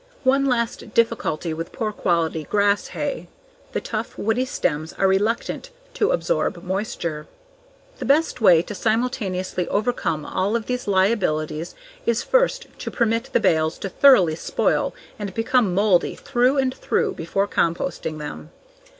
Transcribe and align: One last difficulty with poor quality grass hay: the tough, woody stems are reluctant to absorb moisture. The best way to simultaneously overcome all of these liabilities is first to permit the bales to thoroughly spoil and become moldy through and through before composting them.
One 0.23 0.45
last 0.47 0.95
difficulty 0.95 1.53
with 1.53 1.71
poor 1.71 1.91
quality 1.91 2.45
grass 2.45 2.87
hay: 2.87 3.27
the 3.71 3.79
tough, 3.79 4.17
woody 4.17 4.45
stems 4.45 4.93
are 4.93 5.05
reluctant 5.07 5.69
to 5.93 6.09
absorb 6.09 6.63
moisture. 6.63 7.27
The 7.99 8.05
best 8.05 8.41
way 8.41 8.63
to 8.63 8.73
simultaneously 8.73 9.67
overcome 9.67 10.25
all 10.25 10.55
of 10.55 10.65
these 10.65 10.87
liabilities 10.87 11.75
is 12.07 12.23
first 12.23 12.65
to 12.79 12.89
permit 12.89 13.29
the 13.31 13.39
bales 13.39 13.77
to 13.77 13.89
thoroughly 13.89 14.33
spoil 14.33 14.95
and 15.19 15.35
become 15.35 15.75
moldy 15.75 16.15
through 16.15 16.57
and 16.57 16.73
through 16.73 17.13
before 17.13 17.47
composting 17.47 18.17
them. 18.17 18.49